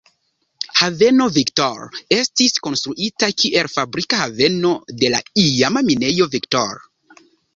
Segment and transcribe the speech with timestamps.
[0.77, 1.83] Haveno Victor
[2.17, 6.83] estis konstruita kiel fabrika haveno de la iama Minejo Victor.